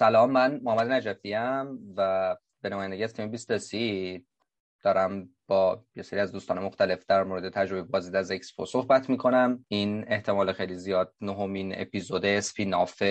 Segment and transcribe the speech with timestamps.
[0.00, 1.34] سلام من محمد نجفی
[1.96, 3.52] و به نمایندگی از تیم 20
[4.82, 9.64] دارم با یه سری از دوستان مختلف در مورد تجربه بازدید از اکسپو صحبت می‌کنم.
[9.68, 13.02] این احتمال خیلی زیاد نهمین اپیزود spin-off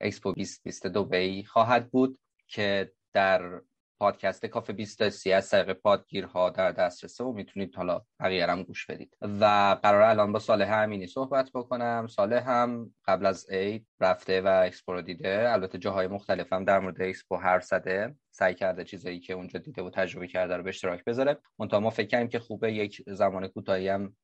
[0.00, 3.60] اکسپو 2020 دبی خواهد بود که در
[3.98, 9.16] پادکست کافه 20 از طریق پادگیرها در دسترسه و می‌تونید حالا بقیه گوش بدید.
[9.20, 12.06] و قرار الان با صالح امینی صحبت بکنم.
[12.06, 15.52] صالح هم قبل از عید رفته و اکسپو دیده.
[15.52, 18.14] البته جاهای مختلف هم در مورد اکسپو حرف زده.
[18.30, 21.38] سعی کرده چیزایی که اونجا دیده و تجربه کرده رو به اشتراک بذاره.
[21.58, 24.16] منتها ما فکر کنیم که خوبه یک زمان کوتاهی هم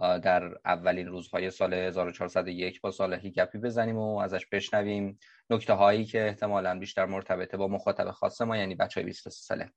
[0.00, 5.18] در اولین روزهای سال 1401 با صالحی گپی بزنیم و ازش بشنویم
[5.50, 9.72] نکته هایی که احتمالا بیشتر مرتبطه با مخاطب خاص ما یعنی بچه های 23 ساله.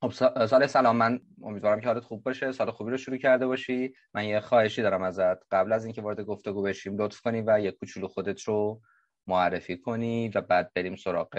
[0.00, 0.10] خب
[0.46, 0.96] سال سلام.
[0.96, 2.52] من امیدوارم که حالت خوب باشه.
[2.52, 3.94] سال خوبی رو شروع کرده باشی.
[4.14, 5.38] من یه خواهشی دارم ازت.
[5.50, 8.80] قبل از اینکه وارد گفتگو بشیم لطف کنی و یه کوچولو خودت رو
[9.26, 11.38] معرفی کنی و بعد بریم سراغ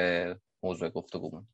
[0.64, 1.47] موضوع گفتگومون.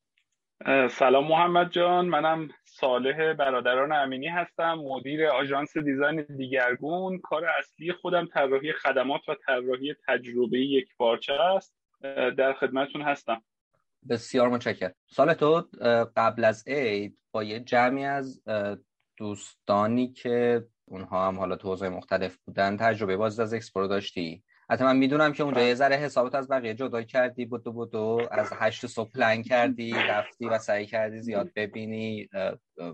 [0.89, 2.05] سلام محمد جان.
[2.05, 7.19] منم صالح برادران امینی هستم مدیر آژانس دیزاین دیگرگون.
[7.19, 11.75] کار اصلی خودم طراحی خدمات و طراحی تجربه یک پارچه است.
[12.37, 13.43] در خدمتتون هستم.
[14.09, 14.93] بسیار متشکرم.
[15.07, 15.67] سال تو
[16.15, 18.43] قبل از عید با یه جمعی از
[19.17, 24.83] دوستانی که اونها هم حالا تو حوزه مختلف بودن تجربه باز از اکسپورو داشتی؟ حتی
[24.83, 28.87] من می‌دونم که اونجا یه ذره حسابت از بقیه جدا کردی بودو بودو از هشت
[28.87, 32.29] صبح پلن کردی رفتی و سعی کردی زیاد ببینی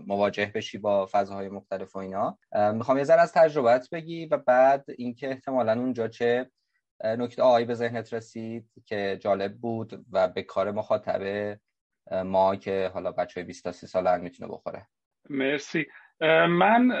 [0.06, 2.38] مواجه بشی با فضاهای مختلف و اینا.
[2.74, 6.50] می‌خوام یه ذره از تجربت بگی و بعد اینکه احتمالا اونجا چه
[7.04, 11.56] نکته‌هایی به ذهنت رسید که جالب بود و به کار مخاطب
[12.24, 14.86] ما که حالا بچه های 20 تا 30 ساله می‌تونه بخوره.
[15.28, 15.86] مرسی.
[16.48, 16.92] من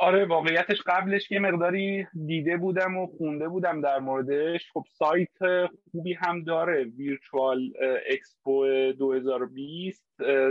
[0.00, 4.70] آره واقعیتش قبلش یه مقداری دیده بودم و خونده بودم در موردش.
[4.72, 7.72] خب سایت خوبی هم داره Virtual
[8.06, 10.04] Expo 2020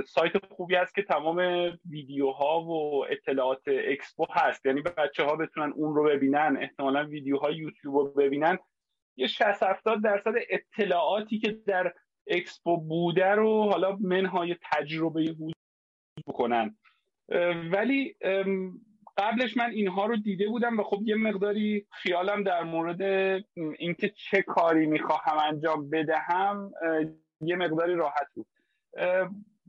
[0.06, 1.38] سایت خوبی هست که تمام
[1.90, 4.66] ویدیوها و اطلاعات اکسپو هست.
[4.66, 8.58] یعنی بچه ها بتونن اون رو ببینن احتمالا ویدیوهای یوتیوب رو ببینن.
[9.18, 11.94] یه 60 70 درصد اطلاعاتی که در
[12.28, 15.54] اکسپو بوده رو حالا منهای تجربه حضور
[16.28, 16.78] بکنن.
[17.72, 18.16] ولی
[19.20, 23.02] قبلش من اینها رو دیده بودم و خب یه مقداری خیالم در مورد
[23.80, 26.72] اینکه چه کاری می‌خواهم انجام بدهم
[27.42, 28.48] یه مقداری راحت بود.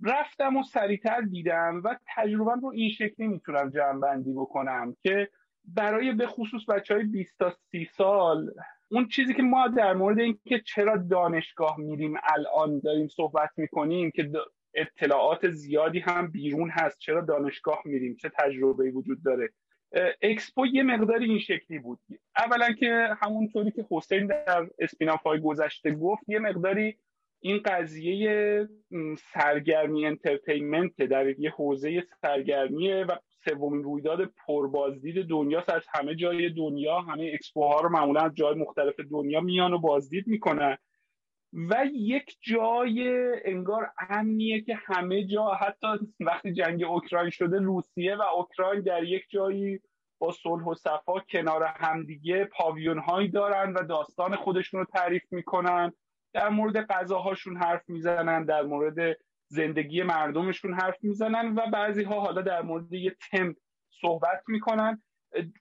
[0.03, 5.29] رفتم و سریعتر دیدم و تجربه رو این شکلی می‌تونم جمع بندی بکنم که
[5.65, 8.51] برای به خصوص بچه های 20 تا 30 سال
[8.91, 14.31] اون چیزی که ما در مورد اینکه چرا دانشگاه میریم الان داریم صحبت می‌کنیم که
[14.75, 16.99] اطلاعات زیادی هم بیرون هست.
[16.99, 19.49] چرا دانشگاه میریم؟ چه تجربه وجود داره؟
[20.23, 21.99] اکسپو یه مقداری این شکلی بود.
[22.39, 26.97] اولا که همونطوری که حسین در spin-off های گذشته گفت یه مقداری
[27.41, 28.69] این قضیه
[29.19, 37.01] سرگرمی entertainment در یه حوزه سرگرمیه و سومین رویداد پربازدید دنیاست از همه جای دنیا
[37.01, 40.77] همه اکسپو ها رو معمولا از جای مختلف دنیا میان و بازدید می‌کنن.
[41.53, 45.87] و یک جای انگار امنیه که همه جا حتی
[46.21, 49.81] وقتی جنگ اوکراین شده روسیه و اوکراین در یک جایی
[50.19, 55.93] با صلح و صفا کنار همدیگه پاویون هایی دارن و داستان خودشون رو تعریف می‌کنن.
[56.33, 59.17] در مورد غذاهاشون حرف می‌زنن در مورد
[59.49, 63.55] زندگی مردمشون حرف می‌زنن و بعضی ها حالا در مورد یه تم
[64.01, 65.03] صحبت می‌کنن.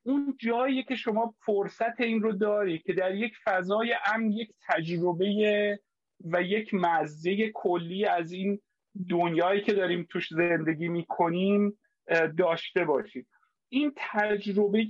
[0.03, 5.79] اون جایی که شما فرصت این رو داری که در یک فضای امن یک تجربه
[6.25, 8.61] و یک مزه کلی از این
[9.09, 11.79] دنیایی که داریم توش زندگی می‌کنیم
[12.37, 13.27] داشته باشید.
[13.69, 14.87] این تجربه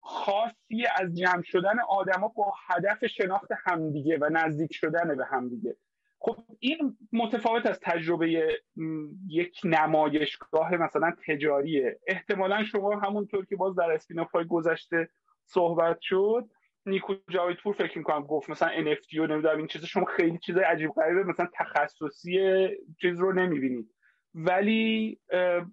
[0.00, 5.76] خاصی از جمع شدن آدما با هدف شناخت همدیگه و نزدیک شدن به همدیگه.
[6.20, 8.58] خب این متفاوت از تجربه
[9.28, 11.98] یک نمایشگاه مثلا تجاریه.
[12.06, 15.08] احتمالا شما همونطور که باز در اسپیناف های گذشته
[15.44, 16.48] صحبت شد
[16.86, 20.90] نیکو جاویدپور فکر می‌کنم گفت مثلا NFT و نمی‌دونم این چیزا شما خیلی چیز عجیب
[20.90, 22.38] غریبه مثلا تخصصی
[23.00, 23.94] چیز رو نمی‌بینید.
[24.34, 25.18] ولی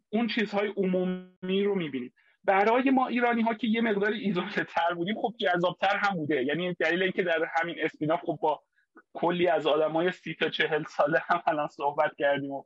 [0.10, 2.14] اون چیزهای عمومی رو می‌بینید.
[2.44, 6.44] برای ما ایرانی ها که یه مقدار ایزوله تر بودیم خب جذابتر هم بوده.
[6.44, 8.62] یعنی دلیل اینکه در همین اسپیناف خب با
[9.14, 12.64] کلی از آدمای سی تا چهل ساله هم الان صحبت کردیم و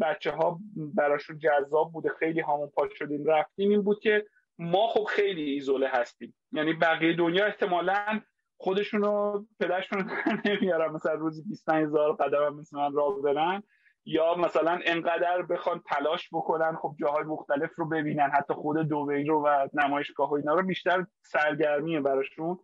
[0.00, 3.70] بچه ها براشون جذاب بوده خیلی همون پاک شدیم رفتیم.
[3.70, 4.26] این بود که
[4.58, 6.34] ما خب خیلی ایزوله هستیم.
[6.52, 8.20] یعنی بقیه دنیا احتمالا
[8.56, 10.10] خودشون رو پدرشون
[10.46, 10.92] نمیارن.
[10.92, 13.62] مثلا روزی 25 هزار قدم مثل من راه برن.
[14.04, 18.30] یا مثلا انقدر بخوان تلاش بکنن خب جاهای مختلف رو ببینن.
[18.30, 22.58] حتی خود دوبی رو و نمایشگاه و اینا رو بیشتر سرگرمیه براشون.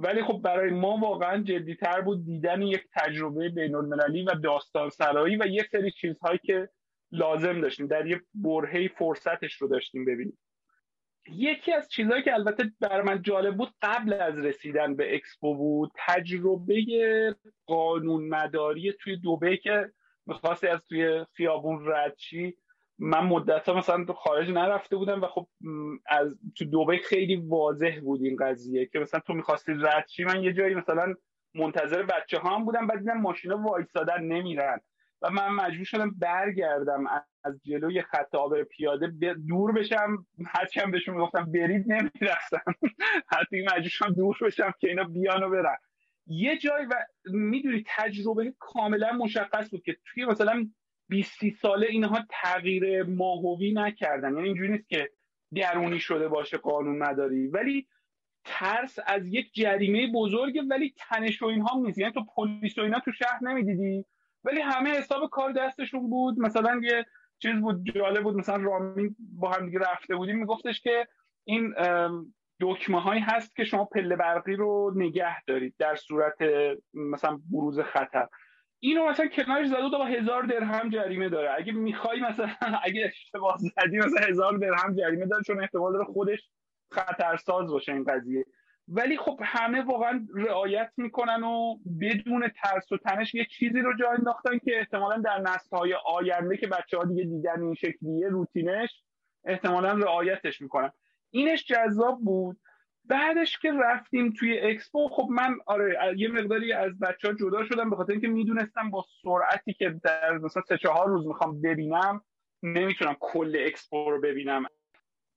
[0.00, 5.36] ولی خب برای ما واقعا جدیتر بود دیدن یک تجربه بین المللی و داستان سرایی
[5.36, 6.68] و یک سری چیزهایی که
[7.12, 7.86] لازم داشتیم.
[7.86, 10.38] در یه برهه فرصتش رو داشتیم ببینیم.
[11.28, 15.90] یکی از چیزهایی که البته بر من جالب بود قبل از رسیدن به اکسپو بود
[16.06, 16.84] تجربه
[17.66, 19.92] قانون مداری توی دوبه که
[20.26, 22.56] می‌خواستی از توی خیابون ردشی
[22.98, 25.46] من مدت ها مثلا تو خارج نرفته بودم و خب
[26.06, 30.52] از تو دوبه خیلی واضح بود این قضیه که مثلا تو می‌خواستی ردشی من یه
[30.52, 31.14] جایی مثلا
[31.54, 34.80] منتظر بچه هم بودم بعد دیدم ماشینا وایسادن نمیرن.
[35.22, 37.04] و من مجبور شدم برگردم
[37.44, 40.26] از جلوی خط آب پیاده دور بشم.
[40.46, 42.74] هرچی بهشون می‌گفتم برید نمی‌رفتم.
[43.32, 45.76] حتی مجبور شدم دور بشم که اینا بیان و برن.
[46.26, 46.94] یه جای و
[47.32, 50.68] می‌دونی تجربه کاملا مشخص بود که توی مثلا
[51.08, 54.34] 20 ساله اینها تغییر ماهوی نکردن.
[54.34, 55.10] یعنی اینجوری نیست که
[55.54, 57.46] درونی شده باشه قانون مداری.
[57.46, 57.88] ولی
[58.44, 61.98] ترس از یک جریمه بزرگه ولی تنش و اینها نیست.
[61.98, 64.04] یعنی تو پلیس و اینا تو شهر نمی‌دیدی
[64.44, 66.38] ولی همه حساب کار دستشون بود.
[66.38, 67.06] مثلا یه
[67.38, 68.36] چیز بود جالب بود.
[68.36, 70.38] مثلا رامین با هم دیگه رفته بودیم.
[70.38, 71.08] میگفتش که
[71.44, 71.74] این
[72.60, 76.36] دکمه هایی هست که شما پله برقی رو نگه دارید در صورت
[76.94, 78.28] مثلا بروز خطر.
[78.80, 81.54] اینو مثلا کنارش زده با هزار درهم جریمه داره.
[81.58, 82.48] اگه می‌خوای مثلا
[82.84, 86.50] اگه اشتباه زدی مثلا هزار درهم جریمه داره چون احتمال داره خودش
[86.90, 88.44] خطرساز باشه این قضیه.
[88.88, 94.10] ولی خب همه واقعا رعایت می‌کنن و بدون ترس و تنش یه چیزی رو جا
[94.10, 99.02] انداختن که احتمالا در های آینده که بچه ها دیگه دیدن این شکلیه روتینش
[99.44, 100.92] احتمالا رعایتش می‌کنن.
[101.30, 102.56] اینش جذاب بود.
[103.08, 107.90] بعدش که رفتیم توی اکسپو خب من آره یه مقداری از بچه ها جدا شدم
[107.90, 112.24] به خاطر اینکه می‌دونستم با سرعتی که در مثلا سه چهار روز می‌خوام ببینم
[112.62, 114.66] نمی‌تونم کل اکسپو رو ببینم.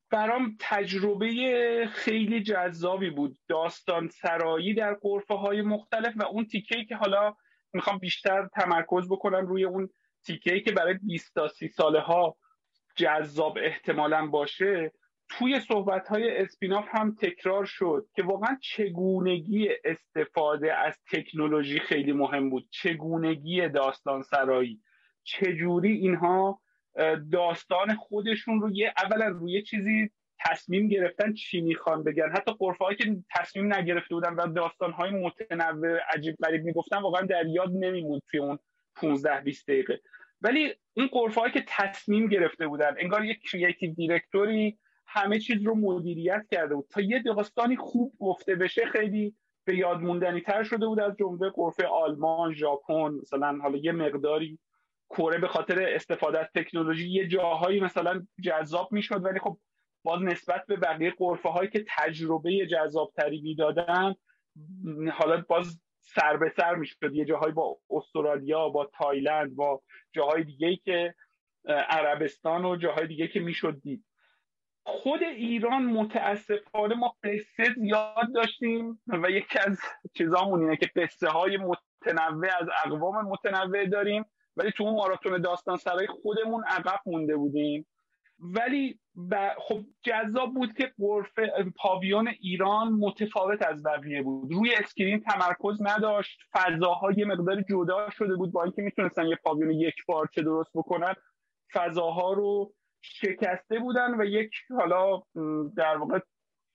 [0.09, 3.38] برام تجربه خیلی جذابی بود.
[3.47, 7.35] داستان سرایی در غرفه های مختلف و اون تیکه که حالا
[7.73, 9.89] می‌خوام بیشتر تمرکز بکنم روی اون
[10.25, 12.38] تیکه که برای 20 تا 30 ساله ها
[12.95, 14.91] جذاب احتمالا باشه
[15.38, 22.50] توی صحبت های اسپیناف هم تکرار شد که واقعا چگونگی استفاده از تکنولوژی خیلی مهم
[22.50, 22.68] بود.
[22.69, 24.80] چگونگی داستان سرایی.
[25.24, 26.62] چجوری اینها
[27.31, 32.30] داستان خودشون رو یه اولا روی چیزی تصمیم گرفتن چی می‌خوان بگن.
[32.30, 37.45] حتی قرفه که تصمیم نگرفته بودن و داستان های متنوع عجیب غریب می‌گفتن واقعا در
[37.45, 38.60] یاد نمیموند توی اون
[38.95, 40.01] 15 20 دقیقه.
[40.42, 44.78] ولی این قرفه که تصمیم گرفته بودن انگار یک کریتیو دیرکتوری
[45.13, 46.88] همه چیز رو مدیریت کرده بود.
[46.90, 49.36] تا یه داستانی خوب گفته بشه خیلی
[49.66, 54.60] به یاد موندنی تر شده بود از جمله قرفه آلمان ژاپن مثلا حالا یه مقداری
[55.10, 59.58] کره به خاطر استفاده از تکنولوژی یه جاهایی مثلا جذاب می‌شد ولی خب
[60.04, 64.16] باز نسبت به بقیه قرفه هایی که تجربه جذابتری می‌دادن
[65.14, 67.14] حالا باز سر به سر می‌شد.
[67.14, 69.81] یه جاهایی با استرالیا با تایلند با
[70.14, 71.16] جاهای دیگه که
[71.66, 74.06] عربستان و جاهای دیگه که می‌شد دید.
[74.83, 79.80] خود ایران متاسفانه ما قصه زیاد داشتیم و یکی از
[80.13, 84.25] چیزامون اینه که قصه های متنوع از اقوام متنوع داریم
[84.57, 87.88] ولی تو اون ماراتون داستان سرای خودمون عقب مونده بودیم.
[88.39, 89.00] ولی
[89.57, 91.39] خب جذاب بود که قرف
[91.75, 94.52] پاویون ایران متفاوت از بقیه بود.
[94.54, 99.95] روی اسکرین تمرکز نداشت فضاهای مقدار جدا شده بود با اینکه می‌تونستن یه پاویون یک
[100.07, 101.14] پارچه درست بکنن.
[101.73, 105.22] فضاها رو شکسته بودن و یک حالا
[105.78, 106.20] در واقع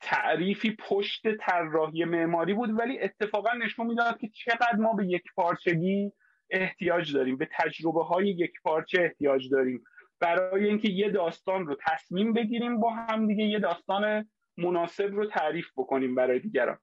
[0.00, 6.12] تعریفی پشت طراحی معماری بود ولی اتفاقا نشون می‌داد که چقدر ما به یک پارچگی
[6.50, 9.84] احتیاج داریم به تجربه های یک پارچه احتیاج داریم.
[10.20, 15.70] برای اینکه یه داستان رو تصمیم بگیریم با هم دیگه یه داستان مناسب رو تعریف
[15.76, 16.78] بکنیم برای دیگران.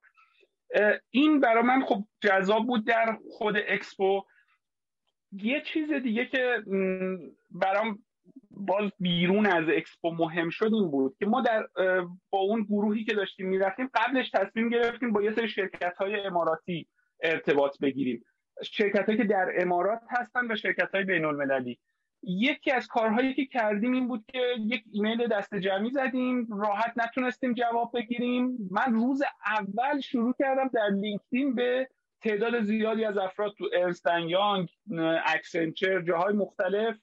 [1.10, 4.24] این برای من خب جذاب بود در خود اکسپو.
[5.32, 6.64] یه چیز دیگه که
[7.52, 8.04] برام
[8.54, 11.68] باز بیرون از اکسپو مهم شد این بود که ما در
[12.30, 16.88] با اون گروهی که داشتیم می‌رفتیم قبلش تصمیم گرفتیم با یه سری شرکت های اماراتی
[17.24, 18.24] ارتباط بگیریم.
[18.64, 21.80] شرکت هایی که در امارات هستن و شرکت های بین المللی
[22.24, 27.54] یکی از کارهایی که کردیم این بود که یک ایمیل دسته جمعی زدیم راحت نتونستیم
[27.54, 28.58] جواب بگیریم.
[28.72, 31.90] من روز اول شروع کردم در LinkedIn به
[32.22, 34.70] تعداد زیادی از افراد تو Ernst & Young
[35.26, 36.98] Accenture جاهای مختلف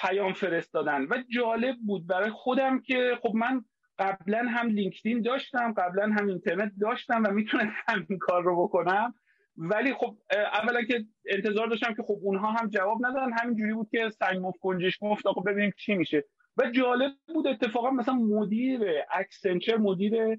[0.00, 3.64] پیام فرستادن و جالب بود برای خودم که خب من
[3.98, 9.14] قبلا هم LinkedIn داشتم قبلا هم اینترنت داشتم و می‌تونستم این کار رو بکنم.
[9.56, 14.10] ولی خب اولا که انتظار داشتم که خب اونها هم جواب ندادن همینجوری بود که
[14.10, 16.24] سنگ مفت گنجشک مفت آقا ببینیم چی میشه.
[16.56, 18.80] و جالب بود اتفاقا مثلا مدیر
[19.12, 20.38] Accenture مدیر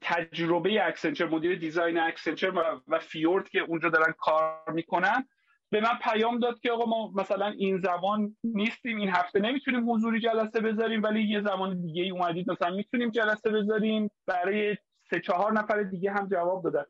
[0.00, 5.28] تجربه Accenture مدیر design Accenture و Fjord که اونجا دارن کار می‌کنن
[5.74, 10.20] به من پیام داد که آقا ما مثلا این زمان نیستیم این هفته نمی‌تونیم حضوری
[10.20, 14.10] جلسه بذاریم ولی یه زمان دیگه ای اومدید مثلا می‌تونیم جلسه بذاریم.
[14.26, 14.76] برای
[15.10, 16.84] سه چهار نفر دیگه هم جواب دادن.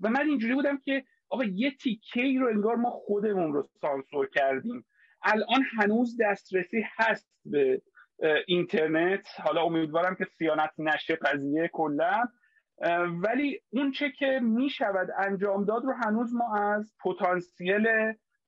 [0.00, 4.28] و من اینجوری بودم که آقا یه تیکه ای رو انگار ما خودمون رو سانسور
[4.34, 4.86] کردیم.
[5.22, 7.82] الان هنوز دسترسی هست به
[8.46, 9.26] اینترنت.
[9.44, 12.24] حالا امیدوارم که سیانت نشه قضیه کلا.
[13.22, 17.86] ولی اون چه که می شود انجام داد رو هنوز ما از پتانسیل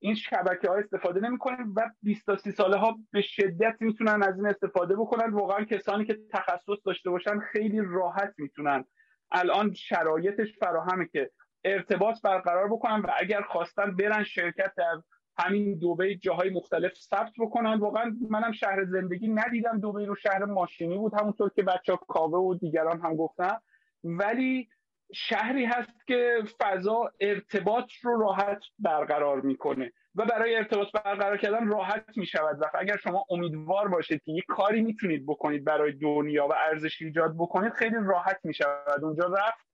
[0.05, 4.23] این شبکه ها استفاده نمی کنیم و 20 تا 30 ساله ها به شدت می‌تونن
[4.23, 5.31] از این استفاده بکنن.
[5.33, 8.85] واقعا کسانی که تخصص داشته باشن خیلی راحت می‌تونن.
[9.31, 11.31] الان شرایطش فراهمه که
[11.65, 15.03] ارتباط برقرار بکنن و اگر خواستن برن شرکت در
[15.39, 17.79] همین دوبه جاهای مختلف ثبت بکنن.
[17.79, 21.15] واقعا منم شهر زندگی ندیدم دوبه رو شهر ماشینی بود.
[21.15, 23.57] همونطور که بچه کاوه و دیگران هم گفتن.
[24.05, 24.69] ولی
[25.15, 32.05] شهری هست که فضا ارتباط رو راحت برقرار می‌کنه و برای ارتباط برقرار کردن راحت
[32.17, 32.61] می‌شود.
[32.61, 37.35] و اگر شما امیدوار باشید که یک کاری می‌تونید بکنید برای دنیا و ارزش ایجاد
[37.39, 39.05] بکنید خیلی راحت می‌شود.
[39.05, 39.67] اونجا رفت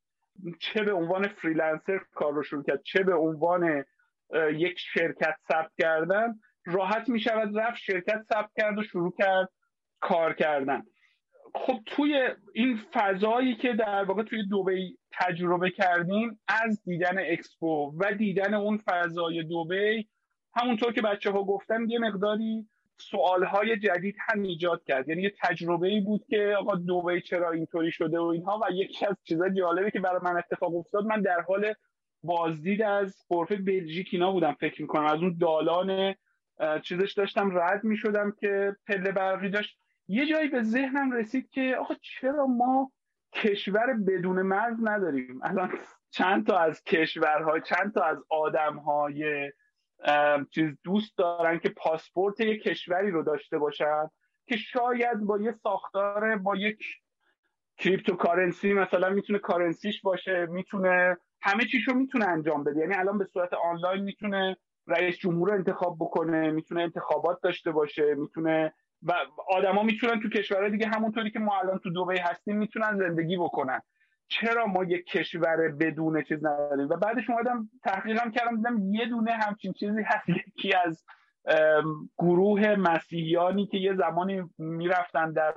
[0.60, 3.84] چه به عنوان freelancer کار رو شروع کرد چه به عنوان
[4.52, 6.34] یک شرکت ثبت کردن
[6.66, 9.48] راحت می‌شود رفت شرکت ثبت کرد و شروع کرد
[10.00, 10.82] کار کردن.
[11.54, 18.12] خب توی این فضایی که در واقع توی دوبی تجربه کردیم از دیدن اکسپو و
[18.12, 20.08] دیدن اون فضای دوبی.
[20.54, 22.66] همونطور که بچه ها گفتن یه مقداری
[23.00, 25.08] سوالهای جدید هم ایجاد کرد.
[25.08, 29.06] یعنی یه تجربه ای بود که آقا دوبی چرا اینطوری شده و اینها و یکی
[29.06, 31.74] از چیزای جالبی که برای من اتفاق افتاد من در حال
[32.22, 35.04] بازدید از غرفه بلژیک اینا بودم فکر می‌کنم.
[35.04, 36.14] از اون دالان
[36.82, 39.78] چیزش داشتم رد می‌شدم که پله برقی داشت.
[40.08, 42.92] یه جایی به ذهنم رسید که آقا چرا ما
[43.32, 45.40] کشور بدون مرز نداریم.
[45.42, 45.78] الان
[46.10, 49.52] چند تا از کشورهای چند تا از آدمهای
[50.50, 54.08] چیز دوست دارن که پاسپورت یک کشوری رو داشته باشن
[54.46, 56.78] که شاید با یه ساختار با یک
[57.78, 62.80] cryptocurrency مثلا می‌تونه currency ش باشه می‌تونه همه چیشو می‌تونه انجام بده.
[62.80, 64.56] یعنی الان به صورت آنلاین می‌تونه
[64.86, 69.14] رئیس جمهور رو انتخاب بکنه می‌تونه انتخابات داشته باشه می‌تونه و
[69.48, 73.80] آدما می‌تونن تو کشورهای دیگه همونطوری که ما الان تو دبی هستیم می‌تونن زندگی بکنن.
[74.28, 79.32] چرا ما یک کشور بدون چیز نداریم؟ و بعدش اومدم تحقیقم کردم دیدم یه دونه
[79.32, 80.28] همچین چیزی هست.
[80.28, 81.04] یکی از
[82.18, 85.54] گروه مسیحیانی که یه زمانی می‌رفتن در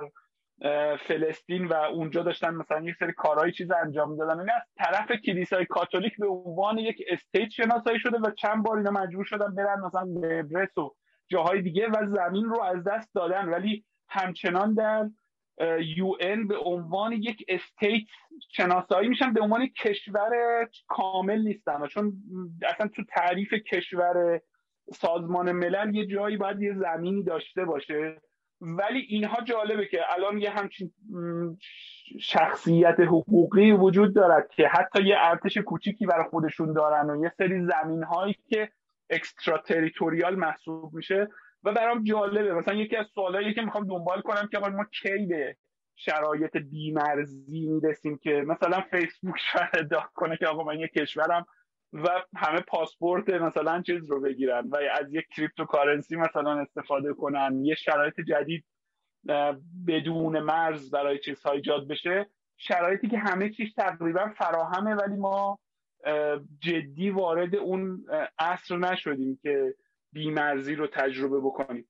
[1.08, 5.66] فلسطین و اونجا داشتن مثلا یک سری کارهای چیز انجام می‌دادن این از طرف کلیسای
[5.66, 10.04] کاتولیک به عنوان یک state شناسایی شده و چند بار اینا مجبور شدن برن مثلا
[10.42, 10.94] برس و
[11.28, 13.48] جاهای دیگه و زمین رو از دست دادن.
[13.48, 15.10] ولی همچنان در
[15.80, 16.12] UN
[16.48, 18.06] به عنوان یک state
[18.50, 20.30] شناسایی میشن به عنوان کشور
[20.88, 21.86] کامل نیستن.
[21.86, 22.12] چون
[22.68, 24.40] اصلا تو تعریف کشور
[24.92, 28.20] سازمان ملل یه جایی باید یه زمینی داشته باشه.
[28.60, 30.92] ولی اینها جالبه که الان یه همچین
[32.20, 37.66] شخصیت حقوقی وجود دارد که حتی یه ارتش کوچیکی برای خودشون دارن و یه سری
[37.66, 38.70] زمین هایی که
[39.12, 39.62] extra
[40.36, 41.28] محسوب میشه
[41.64, 42.54] و برام جالبه.
[42.54, 45.56] مثلا یکی از سوالایی که می‌خوام دنبال کنم که ما کی به
[45.96, 51.46] شرایط بی‌مرزی می‌رسیم که مثلا فیسبوک شاید ادعا کنه که آقا من یه کشورم
[51.92, 57.74] و همه پاسپورت مثلا چیز رو بگیرن و از یک cryptocurrency مثلا استفاده کنن یه
[57.74, 58.64] شرایط جدید
[59.86, 62.26] بدون مرز برای چیزها ایجاد بشه.
[62.56, 65.58] شرایطی که همه چیز تقریبا فراهمه ولی ما
[66.60, 68.06] جدی وارد اون
[68.38, 69.74] عصر نشدیم که
[70.12, 71.88] بیمرزی رو تجربه بکنیم.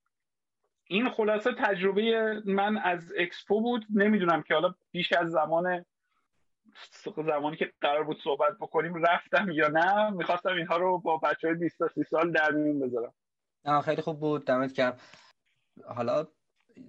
[0.84, 3.86] این خلاصه تجربه من از اکسپو بود.
[3.90, 5.84] نمی‌دونم که حالا بیش از زمان
[7.16, 10.10] زمانی که قرار بود صحبت بکنیم رفتم یا نه.
[10.10, 13.14] می‌خواستم اینها رو با بچه های 20 تا سال در میون بذارم.
[13.80, 14.46] خیلی خوب بود.
[14.46, 15.00] دمت گرم
[15.84, 16.26] حالا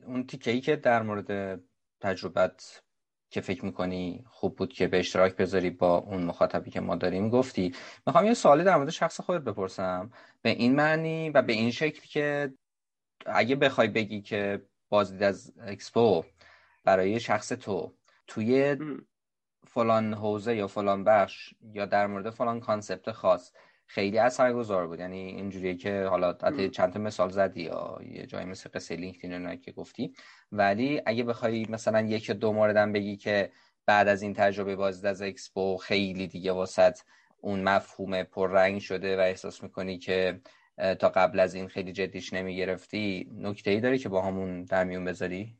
[0.05, 1.61] اون تیکه ای که در مورد
[2.01, 2.83] تجربت
[3.33, 7.29] که فکر می‌کنی خوب بود که به اشتراک بذاری با اون مخاطبی که ما داریم
[7.29, 7.75] گفتی.
[8.07, 10.11] می‌خوام یه سوالی در مورد شخص خودت بپرسم.
[10.41, 12.53] به این معنی و به این شکل که
[13.25, 16.23] اگه بخوای بگی که بازدید از اکسپو
[16.83, 17.93] برای شخص تو
[18.27, 18.77] توی
[19.67, 23.51] فلان حوزه یا فلان بخش یا در مورد فلان concept خاص
[23.93, 25.00] خیلی اثرگذار بود.
[25.00, 26.33] یعنی اینجوریه که حالا
[26.71, 30.13] چند تا مثال زدی یا یه جایی مثل قصه لینکدین که گفتی.
[30.51, 33.51] ولی اگه بخوای مثلا یک یا دو موردم بگی که
[33.85, 37.00] بعد از این تجربه بازدید از اکسپو خیلی دیگه واسط
[37.41, 40.41] اون مفهوم پررنگ شده و احساس می‌کنی که
[41.00, 45.05] تا قبل از این خیلی جدیش نمی‌گرفتی نکته ای داری که با همون در میون
[45.05, 45.57] بذاری؟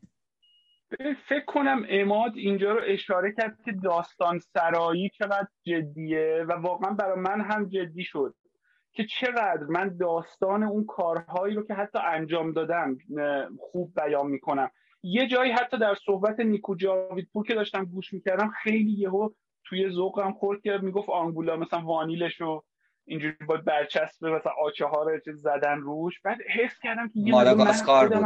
[1.28, 7.20] فکر کنم اماد اینجا رو اشاره کرد که داستان سرایی چقدر جدیه و واقعا برای
[7.20, 8.34] من هم جدی شد
[8.92, 12.98] که چقدر من داستان اون کارهایی رو که حتی انجام دادم
[13.60, 14.70] خوب بیان می‌کنم.
[15.02, 19.30] یه جایی حتی در صحبت نیکو جاویدپور که داشتم گوش می‌کردم خیلی یهو
[19.64, 22.64] توی ذوقم خورد که می‌گفت آنگولا مثلا وانیلش رو
[23.04, 26.20] اینجوری با برچسب مثلا آچه ها رو زدن روش.
[26.20, 27.32] بعد حس کردم که یه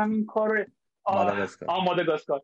[0.06, 0.12] بود.
[0.12, 0.66] این کار
[1.68, 2.42] ماداگاسکار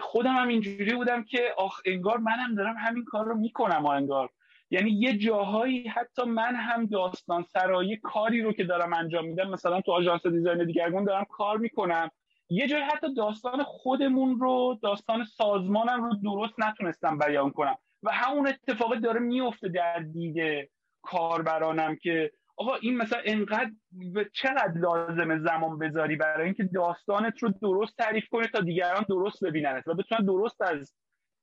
[0.00, 4.30] خودم هم اینجوری بودم که آخ انگار منم دارم همین کار رو می‌کنم انگار.
[4.70, 9.80] یعنی یه جاهایی حتی من هم داستان سرایی کاری رو که دارم انجام میدم مثلا
[9.80, 12.10] تو آژانس دیزاین دیگرگون دارم کار می‌کنم.
[12.48, 17.76] یه جایی حتی داستان خودمون رو داستان سازمانم رو درست نتونستم بیان کنم.
[18.02, 20.68] و همون اتفاق داره میفته در دید
[21.02, 23.70] کاربرانم که آقا این مثلا انقدر
[24.32, 29.88] چقدر لازمه زمان بذاری برای اینکه داستانت رو درست تعریف کنه تا دیگران درست ببیننت
[29.88, 30.94] و بتونن درست از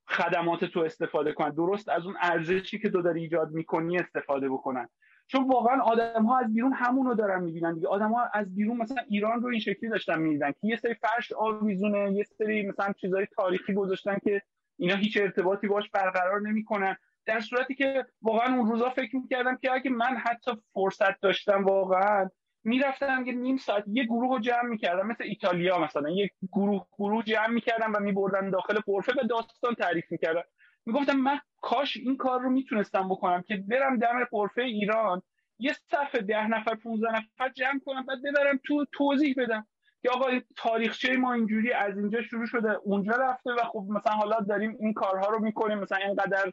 [0.07, 4.89] خدمات تو استفاده کنن درست از اون ارزشی که تو داری ایجاد می‌کنی استفاده بکنن.
[5.27, 7.87] چون واقعا آدم ها از بیرون همون رو دارن می‌بینن دیگه.
[7.87, 11.31] آدم ها از بیرون مثلا ایران رو این شکلی داشتن می‌دیدن که یه سری فرش
[11.31, 14.41] آویزونه یه سری مثلا چیزای تاریخی گذاشتن که
[14.79, 16.95] اینا هیچ ارتباطی باش برقرار نمی‌کنن.
[17.25, 22.29] در صورتی که واقعا اون روزا فکر می‌کردم که اگه من حتی فرصت داشتم واقعا
[22.63, 27.23] می‌رفتم که نیم ساعت یه گروه رو جمع می‌کردم مثل ایتالیا مثلا یه گروه گروه
[27.23, 30.43] جمع می‌کردم و میبردن داخل قرفه و داستان تعریف می‌کردم.
[30.85, 35.21] می‌گفتم من کاش این کار رو می‌تونستم بکنم که برم دم قرفه ایران
[35.59, 39.67] یه صفحه ده نفر 15 نفر جمع کنم بعد ببرم تو توضیح بدم
[40.01, 44.39] که آقا تاریخچه ما اینجوری از اینجا شروع شده اونجا رفته و خب مثلا حالا
[44.39, 46.51] داریم این کارها رو می‌کنیم مثلا اینقدر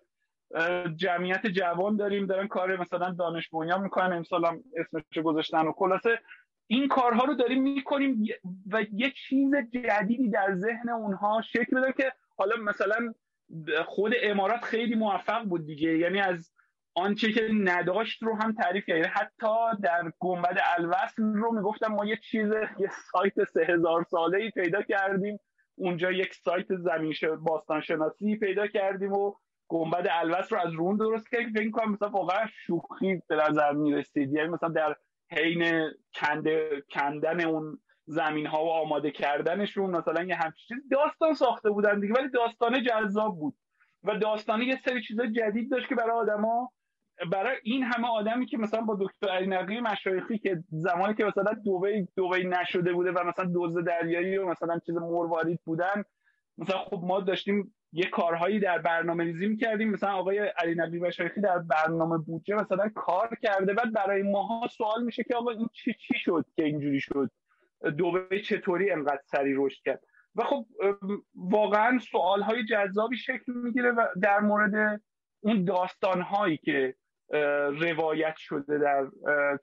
[0.96, 6.20] جمعیت جوان داریم دارن کار مثلا دانش بنیان می‌کنن امسال هم اسمش گذاشتن و خلاصه
[6.66, 8.24] این کارها رو داریم می‌کنیم
[8.72, 13.14] و یه چیز جدیدی در ذهن اونها شکل بده که حالا مثلا
[13.86, 15.98] خود امارات خیلی موفق بود دیگه.
[15.98, 16.52] یعنی از
[16.94, 18.96] آنچه که نداشت رو هم تعریف کرد.
[18.96, 24.38] یعنی حتی در گنبد الوصل رو می‌گفتم ما یه چیز یه سایت سه هزار ساله
[24.38, 25.38] ای پیدا کردیم.
[25.74, 29.34] اونجا یک سایت زمین باستان شناسی پیدا کردیم و
[29.68, 34.32] گنبد الوصل رو از رون درست کردیم فکر کنم مثلا واقعا شوخی به نظر می‌رسید.
[34.32, 34.96] یعنی مثلا در
[35.30, 42.00] حین کنده کندن اون زمین ها و آماده کردنشون مثلا یه همچین داستان ساخته بودن
[42.00, 43.54] دیگه ولی داستان جذاب بود
[44.04, 46.72] و داستانی یه سری چیزای جدید داشت که برای آدما
[47.32, 51.52] برای این همه آدمی که مثلا با دکتر علی نقی مشایخی که زمانی که مثلا
[51.64, 56.04] دوبی دوبی نشده بوده و مثلا دوز دریایی و مثلا چیز مروارید بودن
[56.58, 59.90] مثلا خب ما داشتیم یه کارهایی در برنامه ریزی می‌کردیم.
[59.90, 65.04] مثلا آقای علی نبی مشایخی در برنامه بودجه مثلا کار کرده بعد برای ماها سوال
[65.04, 67.30] میشه که آقا این چی چی شد که اینجوری شد؟
[67.98, 70.00] دوبه چطوری انقدر سری رشد کرد؟
[70.36, 70.66] و خب
[71.34, 75.00] واقعا سوال های جذابی شکل می‌گیره و در مورد
[75.40, 76.94] اون داستان هایی که
[77.80, 79.06] روایت شده در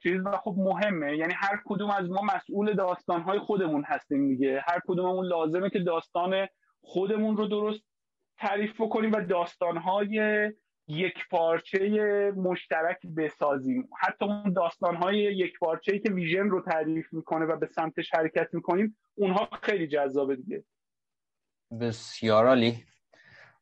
[0.04, 0.22] چیز.
[0.26, 1.18] و خب مهمه.
[1.18, 4.64] یعنی هر کدوم از ما مسئول داستان های خودمون هستیم دیگه.
[4.68, 6.48] هر کدوممون لازمه که داستان
[6.82, 7.95] خودمون رو درست
[8.38, 10.52] تعریف بکنیم و داستانهای
[10.88, 11.80] یک پارچه
[12.36, 13.90] مشترک بسازیم.
[14.00, 18.98] حتی اون داستانهای یک پارچه که ویژن رو تعریف می‌کنه و به سمتش حرکت می‌کنیم
[19.16, 20.64] اونها خیلی جذابه دیگه.
[21.82, 22.84] بسیار عالی.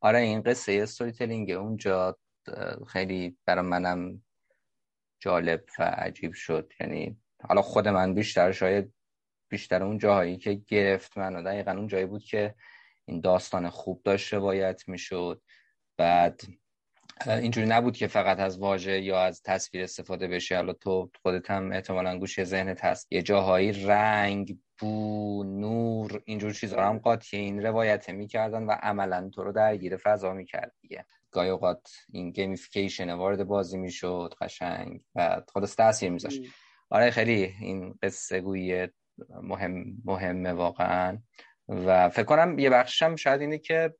[0.01, 2.17] آره این قصه استوری تلینگ اونجا
[2.87, 4.21] خیلی برای منم
[5.19, 6.73] جالب و عجیب شد.
[6.79, 8.93] یعنی حالا خود من بیشتر شاید
[9.49, 12.55] بیشتر اون جاهایی که گرفت من دقیقا اون جایی بود که
[13.05, 15.41] این داستان خوب داشت روایت می‌شد.
[15.97, 16.41] بعد
[17.27, 20.55] اینجوری نبود که فقط از واژه یا از تصویر استفاده بشه.
[20.55, 23.11] حالا تو خودت هم احتمالا گوش ذهنت هست.
[23.11, 29.43] یه جاهایی رنگ بو نور اینجور چیزا هم قاطی این روایت می‌کردن و عملا تو
[29.43, 31.05] رو درگیر فضا می‌کرد دیگه.
[31.31, 36.43] گاهی اوقات این gamification وارد بازی می‌شد قشنگ و خلاصه تاثیر میذاشت.
[36.89, 38.87] آره خیلی این قصه گویی
[39.41, 41.17] مهم مهمه واقعا.
[41.67, 43.93] و فکر کنم یه بخشش هم شاید اینه که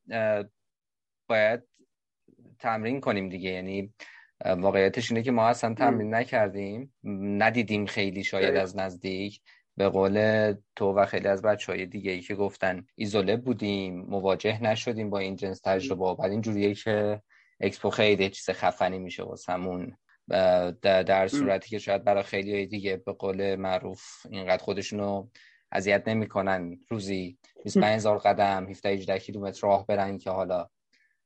[1.30, 1.63] باید
[2.60, 3.49] تمرین کنیم دیگه.
[3.49, 3.93] یعنی
[4.45, 6.93] واقعیتش اینه که ما اصلا تمرین نکردیم.
[7.38, 9.41] ندیدیم خیلی شاید از نزدیک.
[9.78, 14.63] به قول تو و خیلی از بچه های دیگه ای که گفتن ایزوله بودیم مواجه
[14.63, 16.15] نشدیم با این جنس تجربه.
[16.15, 17.21] بعد اینجوریه که
[17.60, 19.97] اکسپو خیلی چیز خفنی میشه واسمون.
[20.82, 25.28] در صورتی که شاید برای خیلی های دیگه به قول معروف اینقدر خودشونو
[25.71, 27.38] اذیت نمی‌کنن روزی.
[27.63, 30.67] 25000 قدم 17 18 کیلومتر راه برن که حالا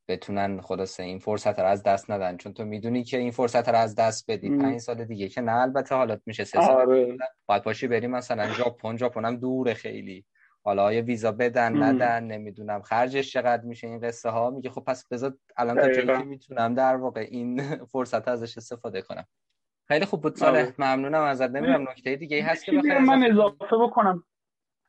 [0.07, 2.37] بتونن خلاصه این فرصت رو از دست ندن.
[2.37, 4.49] چون تو می‌دونی که این فرصت رو از دست بدی.
[4.49, 6.75] پنج سال دیگه که نه البته حالت میشه سه سال.
[6.75, 7.17] آره.
[7.45, 8.97] باید باشی بریم مثلا ژاپن.
[8.97, 10.25] ژاپن هم دوره خیلی.
[10.63, 14.49] حالا آیا ویزا بدن ندن نمی‌دونم خرجش چقدر میشه این قصه ها.
[14.49, 19.25] میگه خب پس بذار الان تا جایی می‌تونم در واقع این فرصت ازش استفاده کنم.
[19.87, 20.73] خیلی خوب بود ساله آره.
[20.77, 21.49] ممنونم ازت.
[21.49, 24.23] نمی‌دونم نکته دیگه ای هست که من اضافه بکنم.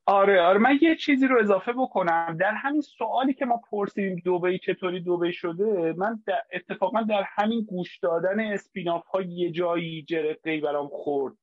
[0.08, 0.58] آره آره.
[0.58, 2.36] من یه چیزی رو اضافه بکنم.
[2.40, 7.62] در همین سوالی که ما پرسیدیم دوبی چطوری دوبی شده من در اتفاقا در همین
[7.62, 11.34] گوش دادن اسپیناف ها یه جایی جرقه برام خورد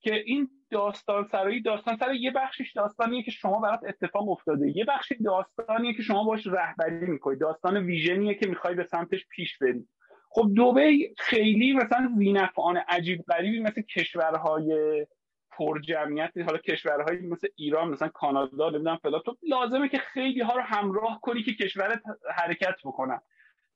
[0.00, 4.76] که این داستان سرایی داستان سرایی یه بخشش داستانیه که شما برات اتفاق افتاده.
[4.76, 9.58] یه بخشی داستانیه که شما باش رهبری می‌کنید داستان ویژنیه که می‌خوای به سمتش پیش
[9.58, 9.88] بری.
[10.30, 15.06] خب دوبی خیلی مثلا زینفعان عجیب غریبی مثل کشورهای
[15.56, 19.20] پر جمعیت حالا کشورهایی مثل ایران مثلا کانادا نمی‌دونم فلان.
[19.26, 22.02] تو لازمه که خیلی ها رو همراه کنی که کشورت
[22.34, 23.20] حرکت بکنن.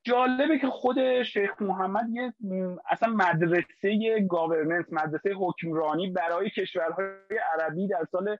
[0.03, 2.33] جالبه که خود شیخ محمد یه
[2.89, 7.07] اصلا مدرسه گاورننس مدرسه حکمرانی برای کشورهای
[7.53, 8.37] عربی در سال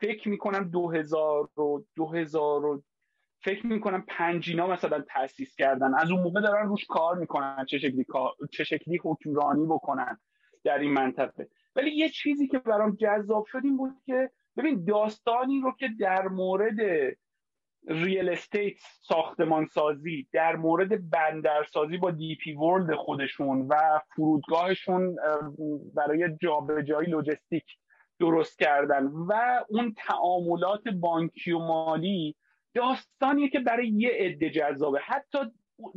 [0.00, 2.82] فکر می‌کنم 2000 و 2000 و
[3.44, 5.94] فکر می‌کنم پنج اینا مثلا تاسیس کردن.
[5.94, 8.06] از اون موقع دارن روش کار می‌کنن چه شکلی
[8.50, 10.18] چه شکلی حکمرانی بکنن
[10.64, 11.48] در این منطقه.
[11.76, 16.28] ولی یه چیزی که برام جذاب شد این بود که ببین داستانی رو که در
[16.28, 16.76] مورد
[17.88, 25.16] real estate ساختمان سازی در مورد بندرسازی با DP World خودشون و فرودگاهشون
[25.94, 27.64] برای جابجایی لوجستیک
[28.20, 32.36] درست کردن و اون تعاملات بانکی و مالی
[32.74, 34.98] داستانیه که برای یه عده جذابه.
[34.98, 35.38] حتی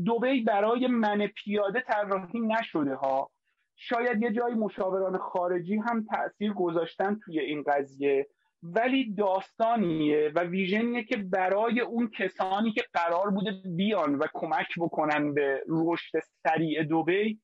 [0.05, 3.29] دوبی برای من پیاده طراحی نشده ها.
[3.75, 8.27] شاید یه جایی مشاوران خارجی هم تاثیر گذاشتن توی این قضیه
[8.63, 15.33] ولی داستانیه و ویژنیه که برای اون کسانی که قرار بوده بیان و کمک بکنن
[15.33, 17.39] به رشد سریع دوبی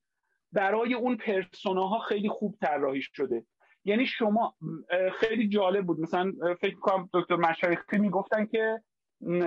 [0.52, 3.44] برای اون پرسوناها خیلی خوب طراحی شده.
[3.84, 4.54] یعنی شما
[5.12, 6.00] خیلی جالب بود.
[6.00, 8.82] مثلا فکر کنم دکتر مشایخی می‌گفتن که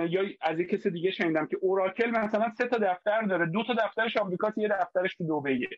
[0.08, 3.74] یا از یک کسی دیگه شنیدم که اوراکل مثلا سه تا دفتر داره دو تا
[3.74, 5.68] دفترش آمریکاست یه دفترش تو دبیه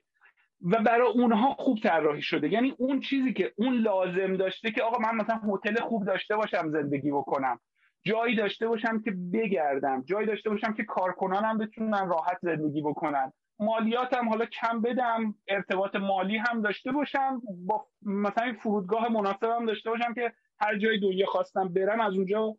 [0.63, 2.53] و برای اونها خوب طراحی شده.
[2.53, 6.71] یعنی اون چیزی که اون لازم داشته که آقا من مثلا هتل خوب داشته باشم
[6.71, 7.61] زندگی بکنم.
[8.05, 10.03] جایی داشته باشم که بگردم.
[10.05, 13.33] جایی داشته باشم که کارکنانم بتونن راحت زندگی بکنن.
[13.61, 20.15] مالیاتم حالا کم بدم ارتباط مالی هم داشته باشم با مثلا فرودگاه مناسبم داشته باشم
[20.15, 22.57] که هر جای دنیا خواستم برم از اونجا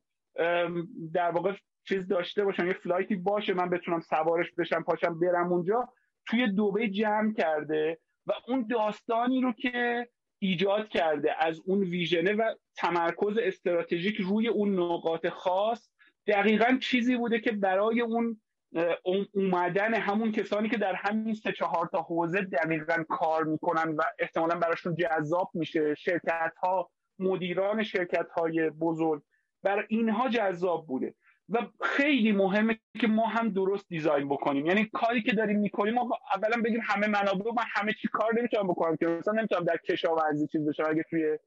[1.14, 1.54] در واقع
[1.88, 5.90] چیز داشته باشم یه فلایتی باشه من بتونم سوارش بشم پاشم برم اونجا.
[6.30, 10.08] توی دوبه جمع کرده و اون داستانی رو که
[10.40, 15.90] ایجاد کرده از اون ویژنه و تمرکز استراتژیک روی اون نقاط خاص
[16.28, 18.42] دقیقا چیزی بوده که برای اون
[19.34, 24.56] اومدن همون کسانی که در همین سه چهار تا حوزه دقیقا کار می‌کنن و احتمالا
[24.56, 25.96] براشون جذاب میشه.
[25.96, 29.24] شرکت ها مدیران شرکت های بزرگ
[29.64, 31.16] بر اینها جذاب بوده.
[31.50, 34.66] و خیلی مهمه که ما هم درست دیزاین بکنیم.
[34.66, 38.68] یعنی کاری که داریم می‌کنیم ما اولا بگیم همه منابع من همه چی کار نمی‌تونم
[38.68, 41.38] بکنم که مثلا نمی‌تونم در کشاورزی چیز بشم اگه توی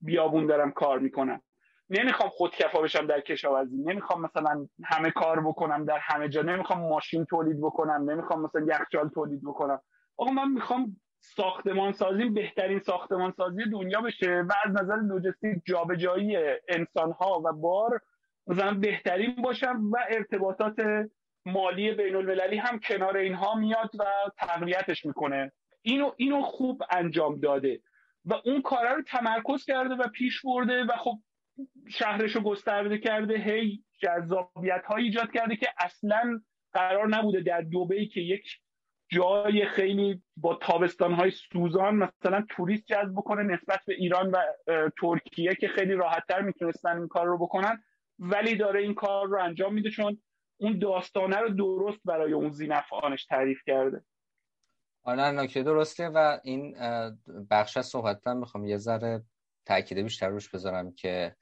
[0.00, 1.42] بیابون دارم کار می‌کنم.
[1.90, 3.76] نمی‌خوام خودکفا بشم در کشاورزی.
[3.76, 6.42] نمی‌خوام مثلا همه کار بکنم در همه جا.
[6.42, 8.10] نمی‌خوام ماشین تولید بکنم.
[8.10, 9.80] نمی‌خوام مثلا یخچال تولید بکنم.
[10.16, 16.36] آقا من می‌خوام ساختمان سازی بهترین ساختمان سازی دنیا بشه و از نظر لوجستیک جابجایی
[16.68, 18.00] انسان ها و بار
[18.46, 20.76] مثلا بهترین باشم و ارتباطات
[21.46, 24.04] مالی بین المللی هم کنار اینها میاد و
[24.38, 25.52] تقویتش می‌کنه.
[25.82, 27.80] اینو اینو خوب انجام داده
[28.24, 31.18] و اون کارا رو تمرکز کرده و پیش برده و خب
[31.88, 36.40] شهرش رو گسترده کرده هی جذابیت ها ایجاد کرده که اصلا
[36.72, 38.44] قرار نبوده در دوبهی که یک
[39.08, 44.38] جای خیلی با تابستان های سوزان مثلا توریست جذب بکنه نسبت به ایران و
[45.00, 47.82] ترکیه که خیلی راحتتر می‌تونستن این کار رو بکنن.
[48.18, 50.22] ولی داره این کار رو انجام میده چون
[50.60, 54.04] اون داستانه رو درست برای اون زینفعانش تعریف کرده.
[55.04, 56.76] آره نکته درسته و این
[57.50, 59.22] بخش از صحبتم می‌خوام یه ذره
[59.66, 61.36] تاکید بیشتر روش بذارم که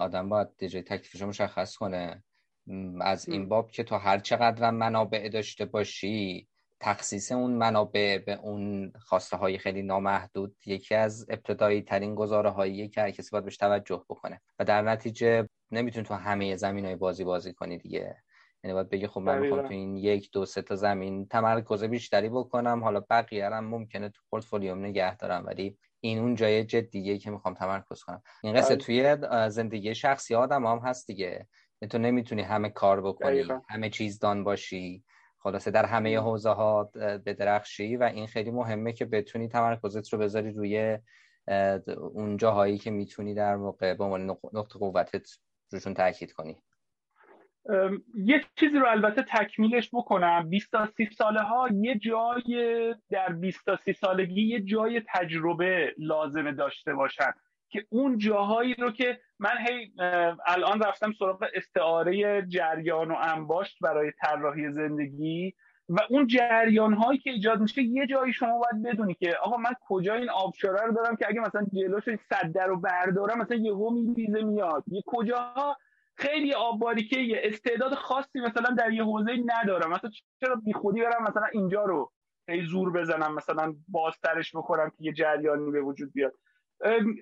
[0.00, 2.24] آدم باید دیجی تکلیفش مشخص کنه.
[3.00, 6.48] از این باب که تو هر چقدر منابع داشته باشی
[6.80, 12.88] تخصیص اون منابع به اون خواسته های خیلی نامحدود یکی از ابتدایی ترین گزاره هایی
[12.88, 14.40] که هر کسی باید بهش توجه بکنه.
[14.58, 18.16] و در نتیجه نمی‌تونی تو همه زمین های بازی بازی کنی دیگه.
[18.64, 22.28] یعنی باید بگی خب من می‌خوام تو این یک دو سه تا زمین تمرکز بیشتری
[22.28, 22.84] بکنم.
[22.84, 27.54] حالا بقیه هم ممکنه تو پورتفولیوم نگه دارم ولی این اون جای جدیه که می‌خوام
[27.54, 28.22] تمرکز کنم.
[28.42, 28.84] این قصه بله.
[28.84, 29.16] توی
[29.50, 31.48] زندگی شخصی آدم هم هست دیگه.
[31.80, 35.04] یعنی تو نمی‌تونی همه کار بکنی همه چیز دان باشی.
[35.38, 36.90] خلاصه در همه حوزه ها
[37.26, 40.98] بدرخشی و این خیلی مهمه که بتونی تمرکزت رو بذاری روی
[41.96, 45.28] اون جاهایی که می‌تونی در واقع به عنوان نقطه قوتت
[45.72, 46.56] روشون تاکید کنی.
[48.14, 50.48] یه چیزی رو البته تکمیلش بکنم.
[50.50, 55.94] 20 تا 30 ساله ها یه جای در 20 تا 30 سالگی یه جای تجربه
[55.98, 57.32] لازمه داشته باشن
[57.68, 59.92] که اون جاهایی رو که من هی
[60.46, 65.54] الان رفتم سراغ استعاره جریان و انباشت برای طراحی زندگی.
[65.88, 69.72] و اون جریان هایی که ایجاد میشه یه جایی شما باید بدونی که آقا من
[69.88, 74.42] کجا این آبشاره رو دارم که اگه مثلا جلوش صده رو بردارم مثلا یهو میریزه
[74.42, 74.84] میاد.
[74.86, 75.76] یه کجاها
[76.16, 79.90] خیلی آب یه استعداد خاصی مثلا در یه حوزه ندارم.
[79.90, 82.12] مثلا چرا بی خودی برم مثلا اینجا رو
[82.48, 86.32] هی زور بزنم مثلا بازترش بکنم که یه جریانی به وجود بیاد؟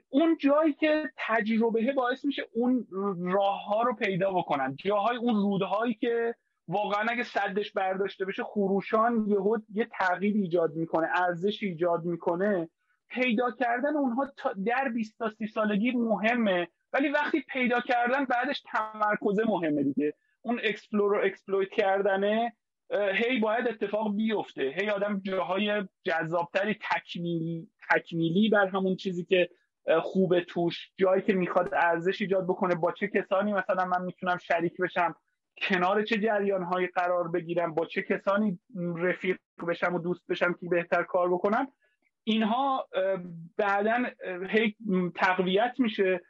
[0.08, 2.86] اون جایی که تجربه باعث میشه اون
[3.32, 4.76] راه ها رو پیدا بکنن.
[4.76, 6.34] جاهای اون رودهایی که
[6.68, 12.68] واقعا اگه سدش برداشته بشه خروشان یهو یه تغییر ایجاد می‌کنه ارزش ایجاد می‌کنه.
[13.08, 14.32] پیدا کردن اونها
[14.66, 20.14] در 20 تا 30 سالگی مهمه ولی وقتی پیدا کردن بعدش تمرکز مهمه دیگه.
[20.42, 22.56] اون explore و exploit کردنه
[23.14, 24.62] هی باید اتفاق بیفته.
[24.62, 29.50] هی آدم جاهای جذابتری تکمیلی تکمیلی بر همون چیزی که
[30.02, 30.90] خوبه توش.
[30.96, 32.74] جایی که می‌خواد ارزش ایجاد بکنه.
[32.74, 35.16] با چه کسانی؟ مثلا من می‌تونم شریک بشم.
[35.58, 38.58] کنار چه جریان هایی قرار بگیرم با چه کسانی
[38.96, 39.38] رفیق
[39.68, 41.66] بشم و دوست بشم که بهتر کار بکنم
[42.24, 42.88] اینها
[43.56, 44.04] بعدا
[44.48, 44.76] هی
[45.14, 46.20] تقویت میشه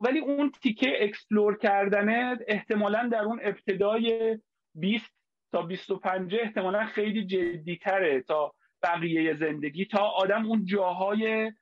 [0.00, 4.38] ولی اون تیکه explore کردنه احتمالا در اون ابتدای
[4.74, 5.18] 20
[5.52, 11.52] تا 25 احتمالا خیلی جدیتره تا بقیه زندگی تا آدم اون جاهای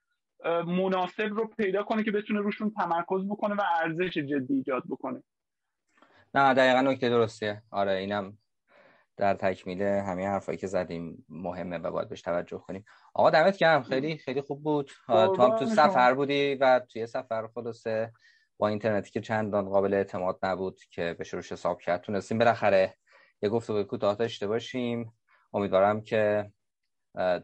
[0.67, 5.23] مناسب رو پیدا کنه که بتونه روشون تمرکز بکنه و ارزش جدی ایجاد بکنه.
[6.37, 8.39] نه دقیقا نکته درستیه آره اینم
[9.17, 12.85] در تکمیل همه حرفایی که زدیم مهمه و باید بهش توجه کنیم.
[13.15, 13.83] آقا دمت گرم.
[13.83, 14.91] خیلی خیلی خوب بود.
[15.07, 18.13] تو هم تو سفر بودی و توی سفر خلاصه
[18.59, 22.95] با اینترنتی که چندان قابل اعتماد نبود که به روش حساب کرد تونستیم بالاخره
[23.43, 25.13] یه گفتگوی کوتاه داشته باشیم.
[25.53, 26.51] امیدوارم که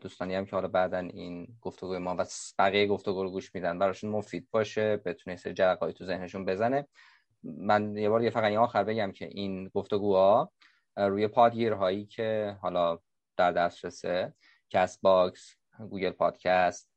[0.00, 2.24] دوستانی هم که حالا بعدا این گفتگوی ما و
[2.58, 6.88] بقیه گفتگو رو گوش میدن براشون مفید باشه بتونه سری جرقه‌هایی تو ذهنشون بزنه.
[7.44, 10.52] من یه بار یه فقط آخر بگم که این گفتگوها
[10.96, 12.98] روی پادگیرهایی که حالا
[13.36, 14.34] در دسترسه
[14.70, 15.56] Castbox
[15.90, 16.92] Google Podcast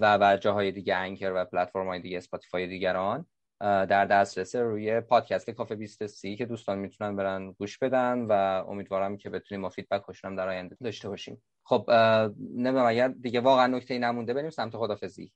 [0.00, 3.26] و و جاهای دیگه Anchor و پلتفرم های دیگه Spotify دیگران
[3.60, 8.32] در دسترس روی پادکست کافه 23 که دوستان می‌تونن برن گوش بدن و
[8.68, 11.42] امیدوارم که بتونیم ما فیدبک خوشنم در آینده داشته باشیم.
[11.62, 11.90] خب
[12.40, 15.32] نمی‌دونم اگر دیگه واقعا نکته نمونده بریم سمت خدافزی.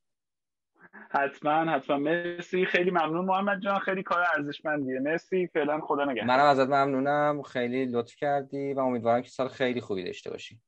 [1.11, 1.97] حتما حتما.
[1.97, 2.65] مرسی.
[2.67, 3.79] خیلی ممنون محمد جان.
[3.79, 5.01] خیلی کار ارزشمندیه.
[5.01, 5.47] مرسی.
[5.47, 6.37] فعلا خدا نگهدار.
[6.37, 7.43] منم ازت ممنونم.
[7.43, 10.61] خیلی لطف کردی و امیدوارم که سال خیلی خوبی داشته باشی.